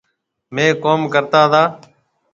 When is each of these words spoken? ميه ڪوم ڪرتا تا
ميه 0.53 0.69
ڪوم 0.83 1.01
ڪرتا 1.13 1.41
تا 1.51 1.63